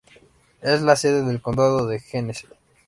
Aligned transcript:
Es 0.63 0.81
la 0.81 0.95
sede 0.95 1.21
del 1.21 1.43
condado 1.43 1.85
de 1.85 1.99
Genesee. 1.99 2.49